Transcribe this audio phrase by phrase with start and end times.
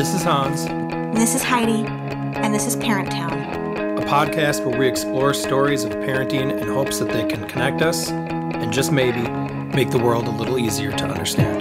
[0.00, 0.64] This is Hans,
[1.14, 3.34] This is Heidi, and this is Parent Town.
[3.98, 8.08] a podcast where we explore stories of parenting in hopes that they can connect us
[8.08, 9.20] and just maybe
[9.76, 11.60] make the world a little easier to understand.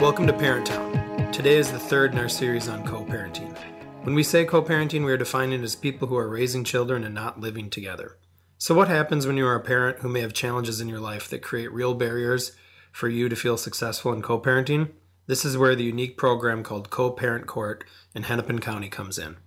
[0.00, 1.32] Welcome to Parent Town.
[1.32, 3.58] Today is the third in our series on co parenting.
[4.04, 7.02] When we say co parenting, we are defining it as people who are raising children
[7.02, 8.18] and not living together.
[8.56, 11.28] So, what happens when you are a parent who may have challenges in your life
[11.30, 12.52] that create real barriers
[12.92, 14.90] for you to feel successful in co parenting?
[15.26, 17.82] This is where the unique program called Co Parent Court
[18.14, 19.38] in Hennepin County comes in.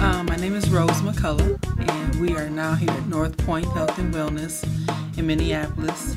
[0.00, 1.58] Um, my name is Rose McCullough,
[1.90, 4.64] and we are now here at North Point Health and Wellness
[5.18, 6.16] in Minneapolis,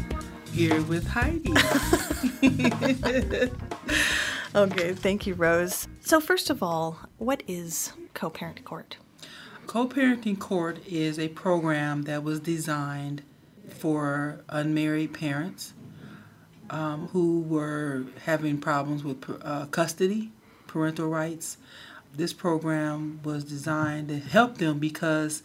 [0.54, 1.52] here with Heidi.
[4.56, 5.88] Okay, thank you, Rose.
[6.00, 8.98] So, first of all, what is co parent court?
[9.68, 13.22] Co parenting court is a program that was designed
[13.68, 15.74] for unmarried parents
[16.70, 20.32] um, who were having problems with uh, custody,
[20.68, 21.58] parental rights.
[22.16, 25.44] This program was designed to help them because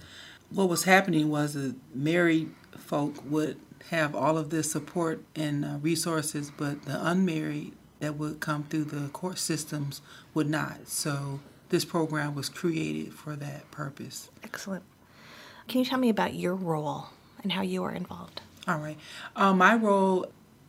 [0.51, 3.59] what was happening was that married folk would
[3.91, 8.85] have all of this support and uh, resources, but the unmarried that would come through
[8.85, 10.01] the court systems
[10.33, 10.87] would not.
[10.87, 11.41] So
[11.73, 14.31] this program was created for that purpose.
[14.45, 14.85] Excellent.
[15.67, 17.07] Can you tell me about your role
[17.43, 18.43] and how you are involved?
[18.69, 18.99] All right.
[19.35, 20.27] Um, my role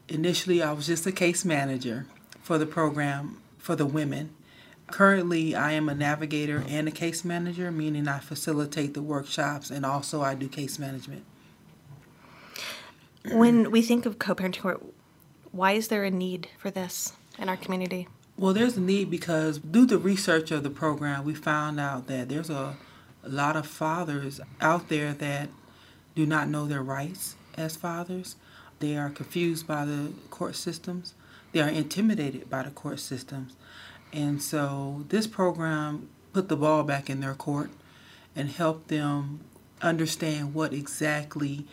[0.08, 2.08] initially, I was just a case manager
[2.42, 4.34] for the program for the women.
[4.88, 9.86] Currently, I am a navigator and a case manager, meaning I facilitate the workshops and
[9.86, 11.26] also I do case management.
[13.30, 14.92] When we think of co parenting
[15.52, 18.08] why is there a need for this in our community?
[18.36, 22.30] Well, there's a need because through the research of the program, we found out that
[22.30, 22.76] there's a,
[23.24, 25.50] a lot of fathers out there that
[26.16, 28.36] do not know their rights as fathers.
[28.80, 31.14] They are confused by the court systems.
[31.52, 33.56] They are intimidated by the court systems.
[34.12, 37.70] And so this program put the ball back in their court
[38.36, 39.42] and helped them
[39.82, 41.68] understand what exactly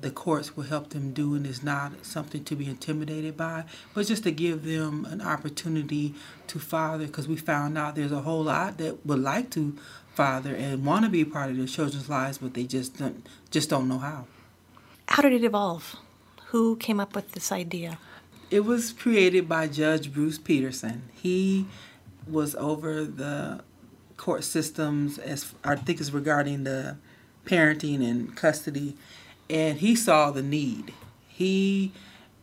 [0.00, 3.64] the courts will help them do and is not something to be intimidated by,
[3.94, 6.14] but just to give them an opportunity
[6.46, 9.76] to father because we found out there's a whole lot that would like to
[10.14, 13.26] father and want to be a part of their children's lives, but they just don't,
[13.50, 14.26] just don't know how.
[15.08, 15.96] How did it evolve?
[16.46, 17.98] Who came up with this idea?
[18.50, 21.02] It was created by Judge Bruce Peterson.
[21.12, 21.66] He
[22.26, 23.62] was over the
[24.16, 26.96] court systems as I think is regarding the
[27.44, 28.96] parenting and custody
[29.50, 30.92] and he saw the need.
[31.28, 31.92] He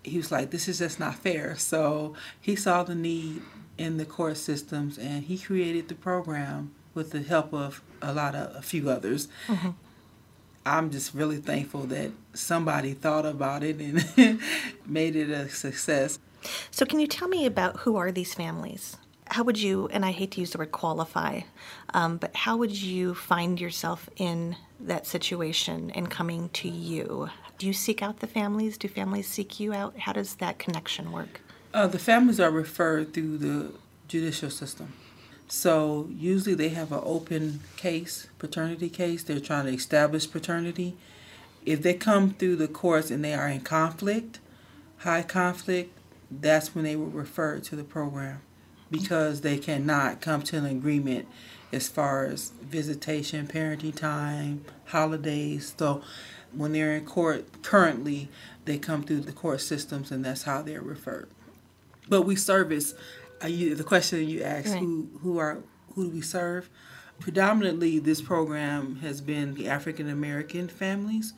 [0.04, 1.56] he was like, this is just not fair.
[1.56, 3.42] So he saw the need
[3.78, 8.36] in the court systems, and he created the program with the help of a lot
[8.36, 9.28] of a few others.
[9.48, 9.72] Mm-hmm.
[10.66, 14.40] I'm just really thankful that somebody thought about it and
[14.86, 16.20] made it a success.
[16.72, 18.98] So, can you tell me about who are these families?
[19.36, 21.42] How would you, and I hate to use the word qualify,
[21.94, 27.30] um, but how would you find yourself in that situation and coming to you?
[27.58, 28.78] Do you seek out the families?
[28.78, 30.00] Do families seek you out?
[30.00, 31.42] How does that connection work?
[31.74, 33.74] Uh, the families are referred through the
[34.08, 34.94] judicial system.
[35.50, 39.22] So usually they have an open case, paternity case.
[39.22, 40.96] They're trying to establish paternity.
[41.66, 44.40] If they come through the courts and they are in conflict,
[45.00, 45.92] high conflict,
[46.32, 48.40] that's when they will refer to the program
[48.92, 51.28] because they cannot come to an agreement
[51.72, 55.74] as far as visitation, parenting time, holidays.
[55.78, 56.02] So
[56.54, 58.30] when they're in court currently,
[58.66, 61.30] they come through the court systems and that's how they're referred.
[62.08, 62.94] But we service.
[63.44, 64.80] Uh, you, the question you asked, Right.
[64.80, 65.58] who who are
[65.94, 66.70] who do we serve?
[67.20, 71.34] Predominantly, this program has been the African American families,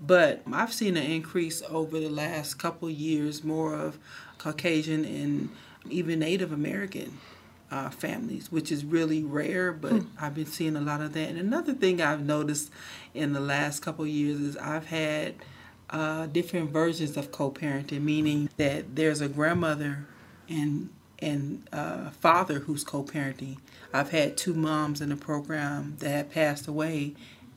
[0.00, 3.98] but I've seen an increase over the last couple years, more of
[4.38, 5.50] Caucasian and
[5.90, 7.18] even Native American
[7.70, 11.28] uh, families, which is really rare, but I've been seeing a lot of that.
[11.28, 12.70] And another thing I've noticed
[13.14, 15.34] in the last couple years is I've had
[15.90, 20.06] uh, different versions of co-parenting, meaning that there's a grandmother
[20.48, 23.56] and and uh, father who's co-parenting.
[23.92, 27.14] I've had two moms in the program that had passed away,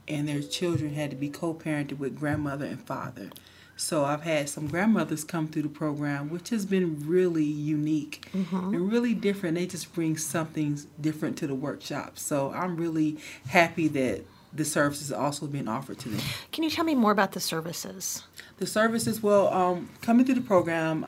[0.07, 3.31] and their children had to be co-parented with grandmother and father.
[3.79, 8.25] So I've had some grandmothers come through the program, which has been really unique
[8.73, 9.55] and really different.
[9.55, 12.19] They just bring something different to the workshop.
[12.19, 13.17] So I'm really
[13.47, 16.19] happy that the service is also being offered to them.
[16.51, 18.23] Can you tell me more about the services?
[18.57, 21.05] The services, well, um, coming through the program,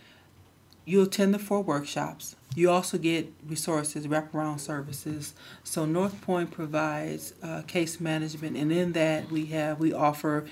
[0.86, 2.38] you attend the four workshops.
[2.56, 5.34] You also get resources, wraparound services.
[5.64, 10.46] So North Point provides uh, case management, and in that we have we offer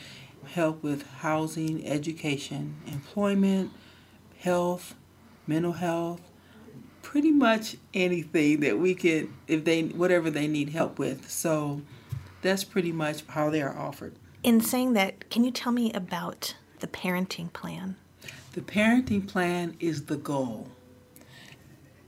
[0.46, 3.72] help with housing, education, employment,
[4.40, 4.96] health,
[5.48, 6.22] mental health,
[7.02, 11.30] pretty much anything that we could if they whatever they need help with.
[11.30, 11.82] So
[12.42, 14.16] that's pretty much how they are offered.
[14.44, 17.98] In saying that, can you tell me about the parenting plan?
[18.54, 20.70] The parenting plan is the goal.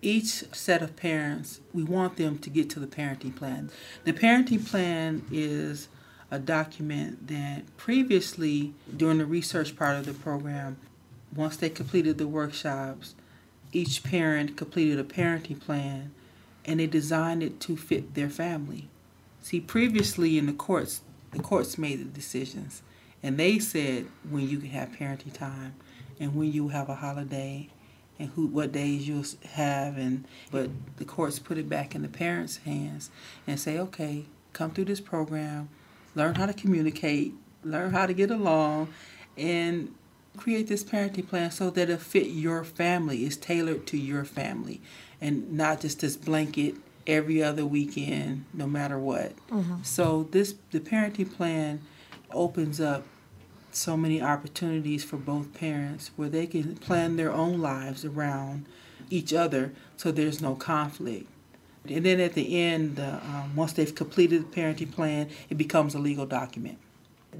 [0.02, 3.70] Each set of parents, we want them to get to the parenting plan.
[4.04, 5.90] The parenting plan is
[6.32, 10.78] a document that previously, during the research part of the program,
[11.36, 13.16] once they completed the workshops,
[13.74, 16.12] each parent completed a parenting plan
[16.66, 18.88] and they designed it to fit their family.
[19.42, 21.02] See, previously in the courts,
[21.32, 22.82] the courts made the decisions
[23.22, 25.76] and they said when you can have parenting time
[26.20, 27.70] and when you have a holiday
[28.20, 32.08] and who what days you'll have and but the courts put it back in the
[32.08, 33.10] parents' hands
[33.48, 35.70] and say, okay, come through this program,
[36.16, 38.90] learn how to communicate, learn how to get along,
[39.38, 39.94] and
[40.38, 44.82] create this parenting plan so that it fit your family, is tailored to your family,
[45.20, 46.76] and not just this blanket
[47.08, 49.36] every other weekend, no matter what.
[49.48, 49.84] Mm-hmm.
[49.84, 51.82] So this the parenting plan
[52.32, 53.04] opens up
[53.72, 58.66] so many opportunities for both parents where they can plan their own lives around
[59.10, 61.28] each other so there's no conflict.
[61.88, 65.96] And then at the end, uh, um, once they've completed the parenting plan, it becomes
[65.96, 66.78] a legal document.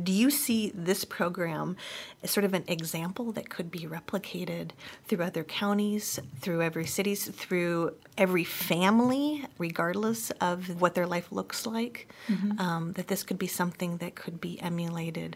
[0.04, 1.76] Do you see this program
[2.24, 4.72] as sort of an example that could be replicated
[5.06, 11.66] through other counties, through every cities, through every family, regardless of what their life looks
[11.66, 12.10] like?
[12.30, 12.60] Mm-hmm.
[12.60, 15.36] Um, that this could be something that could be emulated?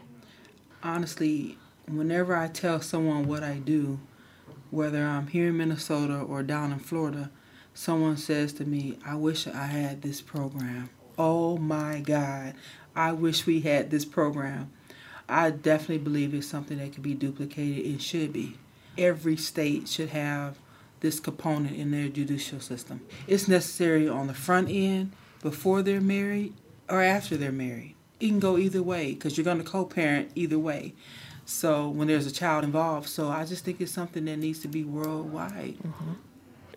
[0.82, 4.00] Honestly, whenever I tell someone what I do,
[4.70, 7.30] whether I'm here in Minnesota or down in Florida,
[7.76, 10.88] someone says to me, I wish I had this program.
[11.18, 12.54] Oh my God.
[12.94, 14.72] I wish we had this program.
[15.28, 18.56] I definitely believe it's something that could be duplicated and should be.
[18.96, 20.58] Every state should have
[21.00, 23.02] this component in their judicial system.
[23.26, 25.12] It's necessary on the front end
[25.42, 26.54] before they're married
[26.88, 27.94] or after they're married.
[28.18, 30.94] It can go either way because you're going to co-parent either way.
[31.44, 34.68] So when there's a child involved, so I just think it's something that needs to
[34.68, 35.76] be worldwide.
[35.86, 36.12] Mm-hmm.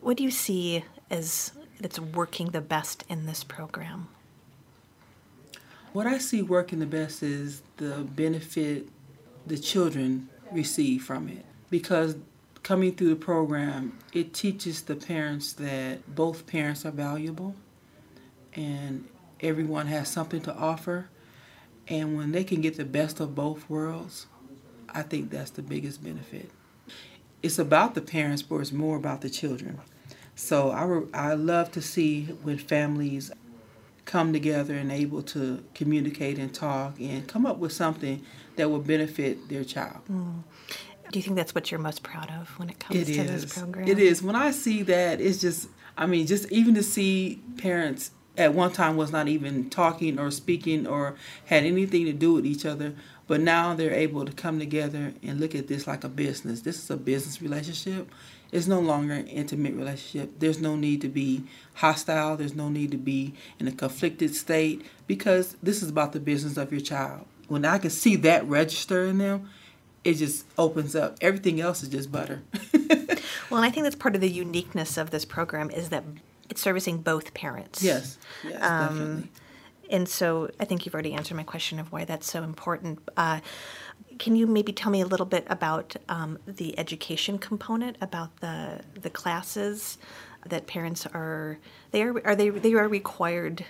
[0.02, 4.08] What do you see as that's working the best in this program?
[5.92, 8.88] What I see working the best is the benefit
[9.46, 11.46] the children receive from it.
[11.70, 12.16] Because
[12.64, 17.56] coming through the program, it teaches the parents that both parents are valuable
[18.54, 19.08] and
[19.42, 21.10] everyone has something to offer.
[21.88, 24.28] And when they can get the best of both worlds,
[24.90, 26.52] I think that's the biggest benefit.
[27.42, 29.80] It's about the parents, but it's more about the children.
[30.36, 33.32] So I, re- I love to see when families
[34.06, 38.26] come together and able to communicate and talk and come up with something
[38.56, 40.02] that will benefit their child.
[40.12, 40.44] Mm.
[41.12, 43.44] Do you think that's what you're most proud of when it comes it to is.
[43.44, 43.88] this program?
[43.88, 44.22] It is.
[44.22, 48.72] When I see that, it's just, I mean, just even to see parents at one
[48.72, 51.16] time was not even talking or speaking or
[51.46, 52.94] had anything to do with each other,
[53.28, 56.62] but now they're able to come together and look at this like a business.
[56.62, 58.10] This is a business relationship
[58.52, 60.40] it's no longer an intimate relationship.
[60.40, 61.44] There's no need to be
[61.76, 62.36] hostile.
[62.36, 66.58] There's no need to be in a conflicted state because this is about the business
[66.58, 67.26] of your child.
[67.48, 69.50] When I can see that register in them,
[70.04, 71.18] it just opens up.
[71.22, 72.42] Everything else is just butter.
[73.50, 76.04] well, and I think that's part of the uniqueness of this program is that
[76.50, 77.84] it's servicing both parents.
[77.84, 79.32] Yes, yes, um, definitely.
[79.92, 83.00] And so I think you've already answered my question of why that's so important.
[83.18, 83.40] Uh,
[84.20, 88.82] can you maybe tell me a little bit about um, the education component, about the
[89.02, 89.98] the classes
[90.46, 91.58] that parents are
[91.92, 93.66] they are are they they are required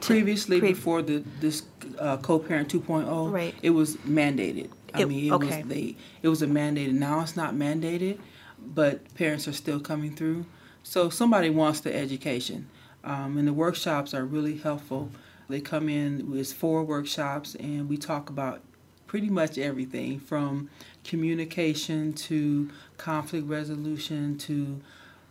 [0.00, 1.64] previously pre- before the this
[1.98, 3.54] uh, co-parent 2.0 right.
[3.62, 5.62] it was mandated i it, mean it okay.
[5.62, 8.18] was they it was a mandated now it's not mandated
[8.58, 10.46] but parents are still coming through
[10.82, 12.68] so somebody wants the education
[13.04, 15.10] um, and the workshops are really helpful
[15.48, 18.60] they come in with four workshops and we talk about
[19.12, 20.70] pretty much everything from
[21.04, 24.80] communication to conflict resolution to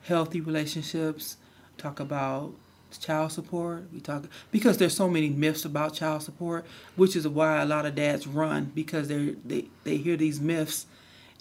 [0.03, 1.38] healthy relationships.
[1.79, 2.53] Talk about
[3.00, 3.86] child support.
[3.91, 6.63] We talk because there's so many myths about child support,
[6.96, 10.86] which is why a lot of dads run because they they they hear these myths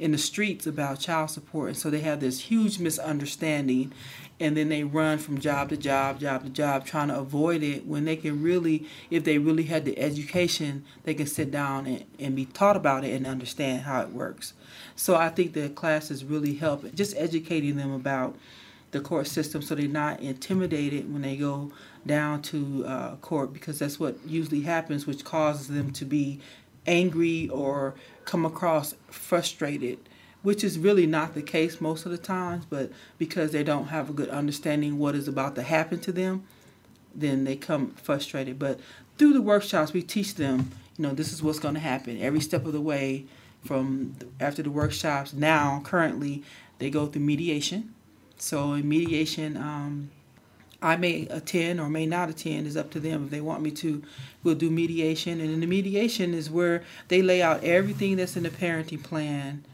[0.00, 3.92] in the streets about child support, and so they have this huge misunderstanding,
[4.40, 7.86] and then they run from job to job, job to job, trying to avoid it
[7.86, 12.04] when they can really, if they really had the education, they can sit down and,
[12.18, 14.54] and be taught about it and understand how it works.
[14.96, 18.36] So I think the classes really help, just educating them about
[18.92, 21.70] the court system so they're not intimidated when they go
[22.06, 26.40] down to uh, court because that's what usually happens, which causes them to be
[26.86, 27.94] angry or
[28.30, 29.98] come across frustrated,
[30.42, 34.08] which is really not the case most of the times, but because they don't have
[34.08, 36.44] a good understanding what is about to happen to them,
[37.12, 38.56] then they come frustrated.
[38.56, 38.78] But
[39.18, 42.40] through the workshops, we teach them, you know, this is what's going to happen every
[42.40, 43.26] step of the way
[43.64, 45.32] from after the workshops.
[45.32, 46.44] Now, currently,
[46.78, 47.92] they go through mediation.
[48.38, 50.12] So in mediation, um,
[50.82, 53.24] I may attend or may not attend is up to them.
[53.24, 54.02] If they want me to,
[54.42, 55.40] we'll do mediation.
[55.40, 59.64] And in the mediation is where they lay out everything that's in the parenting plan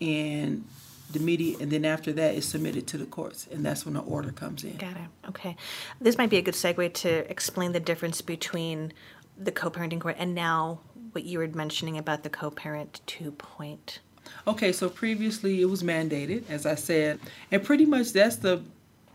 [0.00, 0.64] and
[1.10, 4.00] the media and then after that is submitted to the courts and that's when the
[4.00, 4.76] order comes in.
[4.76, 5.28] Got it.
[5.28, 5.56] Okay.
[6.00, 8.92] This might be a good segue to explain the difference between
[9.38, 10.80] the co-parenting court and now
[11.12, 14.00] what you were mentioning about the co-parent two point.
[14.46, 17.18] Okay, so previously it was mandated, as I said,
[17.50, 18.62] and pretty much that's the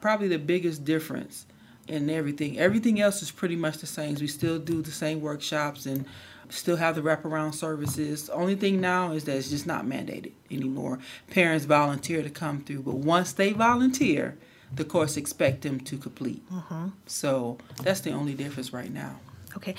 [0.04, 1.46] probably the biggest difference
[1.88, 2.60] in everything.
[2.60, 4.16] Everything else is pretty much the same.
[4.16, 6.06] We still do the same workshops and
[6.50, 8.28] still have the wraparound services.
[8.28, 11.00] The only thing now is that it's just not mandated anymore.
[11.32, 14.38] Parents volunteer to come through, but once they volunteer,
[14.76, 16.42] the courts expect them to complete.
[16.52, 16.88] Mm-hmm.
[17.06, 19.22] So that's the only difference right now.
[19.56, 19.74] Okay.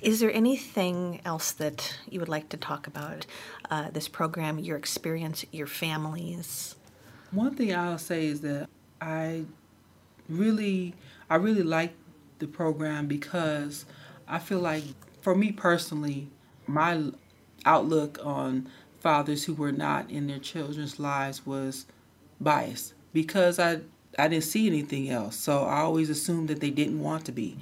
[0.00, 3.26] Is there anything else that you would like to talk about?
[3.70, 6.74] Uh, this program, your experience, your families?
[7.32, 9.44] One thing I'll say is that I
[10.28, 10.94] really,
[11.28, 11.94] I really like
[12.38, 13.84] the program because
[14.28, 14.84] I feel like,
[15.20, 16.28] for me personally,
[16.66, 17.12] my
[17.64, 18.68] outlook on
[19.00, 21.86] fathers who were not in their children's lives was
[22.40, 23.80] biased because I
[24.18, 25.36] I didn't see anything else.
[25.36, 27.58] So I always assumed that they didn't want to be.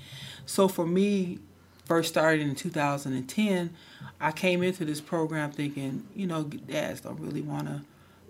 [0.47, 1.39] So for me,
[1.85, 3.75] first started in 2010,
[4.21, 7.83] I came into this program thinking, you know, dads don't really want to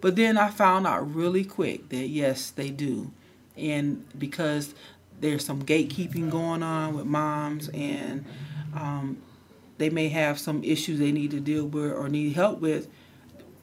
[0.05, 3.11] but then I found out really quick that yes, they do.
[3.57, 4.75] And because
[5.19, 8.27] there's some gatekeeping going on with moms and
[8.75, 9.17] um,
[9.79, 12.87] they may have some issues they need to deal with or need help with,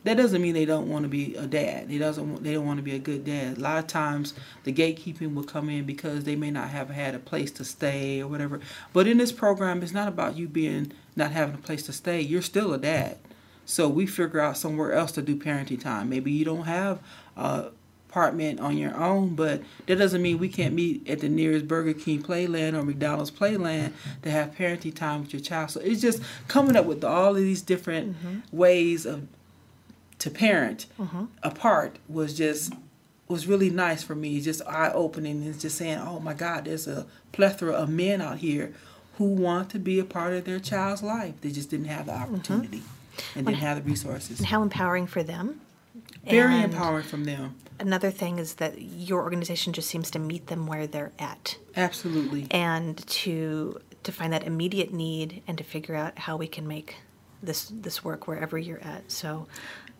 [0.03, 1.89] that doesn't mean they don't want to be a dad.
[1.89, 3.59] They doesn't they don't want to be a good dad.
[3.59, 4.33] A lot of times
[4.63, 8.19] the gatekeeping will come in because they may not have had a place to stay
[8.19, 8.61] or whatever.
[8.93, 12.19] But in this program, it's not about you being not having a place to stay.
[12.19, 13.19] You're still a dad.
[13.65, 16.09] So we figure out somewhere else to do parenting time.
[16.09, 16.99] Maybe you don't have
[17.37, 17.71] a
[18.11, 21.93] apartment on your own, but that doesn't mean we can't meet at the nearest Burger
[21.93, 25.71] King Playland or McDonald's Playland to have parenting time with your child.
[25.71, 28.39] So it's just coming up with all of these different mm-hmm.
[28.55, 29.27] ways of
[30.19, 31.25] to parent mm-hmm.
[31.41, 32.73] apart was just
[33.29, 34.41] was really nice for me.
[34.41, 38.39] Just eye opening and just saying, "Oh my God, there's a plethora of men out
[38.39, 38.73] here
[39.17, 41.35] who want to be a part of their child's life.
[41.39, 42.35] They just didn't have the mm-hmm.
[42.35, 43.00] opportunity." Mm-hmm
[43.35, 44.39] and didn't have the resources.
[44.39, 45.61] And how empowering for them.
[46.25, 47.55] Very and empowering from them.
[47.79, 51.57] Another thing is that your organization just seems to meet them where they're at.
[51.75, 52.47] Absolutely.
[52.51, 56.95] And to to find that immediate need and to figure out how we can make
[57.41, 59.11] this this work wherever you're at.
[59.11, 59.47] So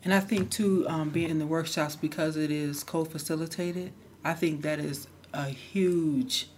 [0.04, 3.92] and I think too, um, being in the workshops because it is co-facilitated,
[4.24, 6.50] I think that is a huge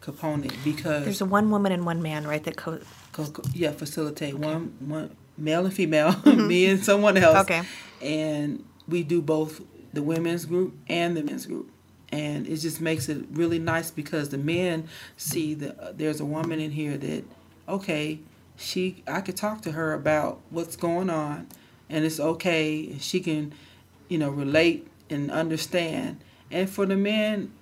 [0.00, 2.42] component because there's a one woman and one man, right?
[2.42, 2.78] That co,
[3.12, 4.42] co, co yeah facilitate okay.
[4.42, 6.46] one one male and female, mm-hmm.
[6.46, 7.38] me and someone else.
[7.38, 7.62] Okay.
[8.02, 9.60] And we do both
[9.92, 11.70] the women's group and the men's group.
[12.12, 16.24] And it just makes it really nice because the men see that uh, there's a
[16.24, 17.24] woman in here that,
[17.68, 18.18] okay,
[18.56, 21.48] she I could talk to her about what's going on,
[21.88, 22.86] and it's okay.
[22.90, 23.54] And She can,
[24.08, 26.20] you know, relate and understand.
[26.50, 27.52] And for the men,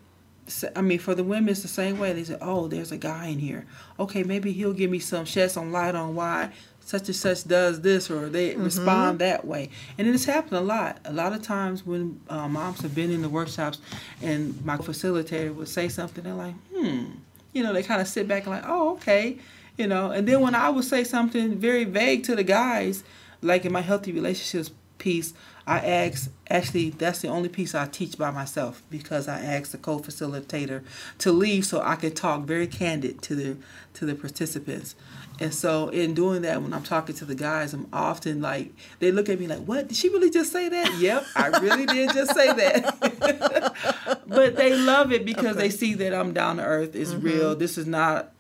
[0.75, 2.13] I mean, for the women, it's the same way.
[2.13, 3.67] They say, "Oh, there's a guy in here.
[3.99, 6.51] Okay, maybe he'll give me some shed some light on why
[6.89, 8.65] such and such does this or they mm-hmm.
[8.65, 9.69] respond that way.
[9.99, 10.99] And it's happened a lot.
[11.05, 13.79] A lot of times when uh, moms have been in the workshops
[14.23, 17.05] and my facilitator would say something, they're like, hmm.
[17.53, 19.37] You know, they kind of sit back and like, oh, okay.
[19.77, 23.05] You know, and then when I would say something very vague to the guys,
[23.43, 25.35] like in my healthy relationships piece,
[25.67, 29.79] I ask, actually, that's the only piece I teach by myself because I ask the
[29.79, 30.83] co-facilitator
[31.19, 33.57] to leave so I can talk very candid to the
[33.95, 34.95] to the participants.
[35.41, 39.13] And so in doing that, when I'm talking to the guys, I'm often like, they
[39.13, 39.89] look at me like, what?
[39.89, 40.99] Did she really just say that?
[40.99, 44.23] yep, I really did just say that.
[44.27, 45.69] but they love it because okay.
[45.69, 46.97] they see that I'm down to earth.
[46.97, 47.27] It's mm-hmm.
[47.27, 47.57] real.
[47.57, 48.33] This is not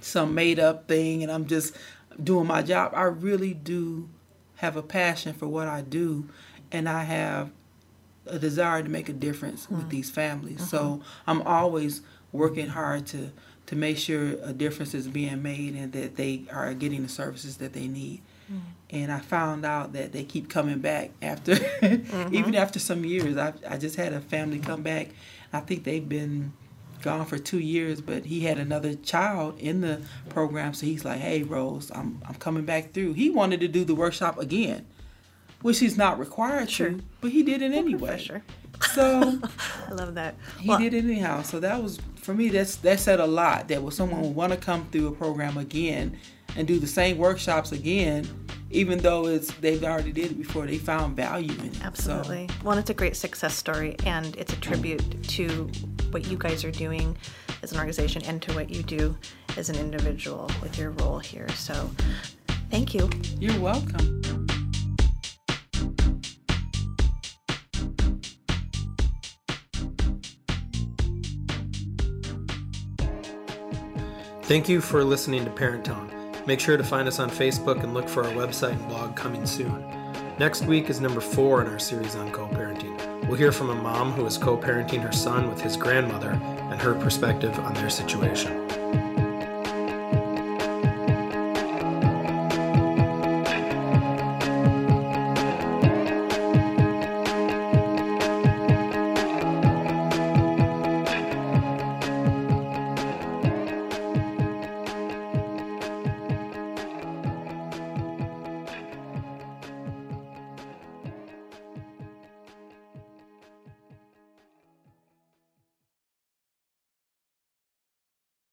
[0.00, 1.76] some made up thing and I'm just
[2.22, 2.92] doing my job.
[2.94, 4.08] I really do
[4.56, 6.28] have a passion for what I do
[6.72, 7.50] and I have
[8.26, 9.76] a desire to make a difference mm-hmm.
[9.76, 10.58] with these families.
[10.58, 10.76] Mm-hmm.
[10.76, 12.02] So I'm always
[12.32, 13.30] working hard to
[13.66, 17.56] to make sure a difference is being made and that they are getting the services
[17.58, 18.20] that they need.
[18.52, 18.58] Mm-hmm.
[18.90, 22.34] And I found out that they keep coming back after, mm-hmm.
[22.34, 23.36] even after some years.
[23.36, 25.08] I, I just had a family come back.
[25.52, 26.52] I think they've been
[27.02, 30.74] gone for two years, but he had another child in the program.
[30.74, 33.94] So he's like, "Hey, Rose, I'm I'm coming back through." He wanted to do the
[33.94, 34.86] workshop again,
[35.62, 36.90] which he's not required Sure.
[36.90, 38.08] to, but he did it anyway.
[38.08, 38.42] Professor.
[38.92, 39.38] So
[39.88, 40.34] I love that.
[40.60, 41.42] he Well, did it anyhow.
[41.42, 42.48] So that was for me.
[42.48, 43.68] That's that said a lot.
[43.68, 46.16] That was someone would want to come through a program again
[46.56, 48.26] and do the same workshops again,
[48.70, 50.66] even though it's they've already did it before.
[50.66, 51.76] They found value in it.
[51.76, 52.48] So- Absolutely.
[52.62, 55.70] Well, it's a great success story, and it's a tribute to
[56.10, 57.16] what you guys are doing
[57.62, 59.16] as an organization and to what you do
[59.56, 61.48] as an individual with your role here.
[61.50, 61.90] So,
[62.70, 63.10] thank you.
[63.38, 64.43] you're welcome.
[74.44, 76.10] Thank you for listening to Parent Town.
[76.46, 79.46] Make sure to find us on Facebook and look for our website and blog coming
[79.46, 79.82] soon.
[80.38, 83.26] Next week is number four in our series on co parenting.
[83.26, 86.32] We'll hear from a mom who is co parenting her son with his grandmother
[86.70, 88.63] and her perspective on their situation.